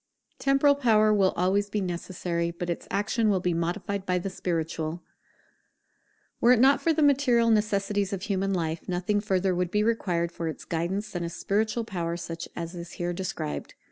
[Temporal 0.39 0.73
power 0.73 1.13
will 1.13 1.29
always 1.35 1.69
be 1.69 1.79
necessary, 1.79 2.49
but 2.49 2.71
its 2.71 2.87
action 2.89 3.29
will 3.29 3.39
be 3.39 3.53
modified 3.53 4.03
by 4.03 4.17
the 4.17 4.31
spiritual] 4.31 5.03
Were 6.39 6.51
it 6.53 6.59
not 6.59 6.81
for 6.81 6.91
the 6.91 7.03
material 7.03 7.51
necessities 7.51 8.11
of 8.11 8.23
human 8.23 8.51
life, 8.51 8.89
nothing 8.89 9.19
further 9.21 9.53
would 9.53 9.69
be 9.69 9.83
required 9.83 10.31
for 10.31 10.47
its 10.47 10.65
guidance 10.65 11.11
than 11.11 11.23
a 11.23 11.29
spiritual 11.29 11.83
power 11.83 12.17
such 12.17 12.49
as 12.55 12.73
is 12.73 12.93
here 12.93 13.13
described. 13.13 13.75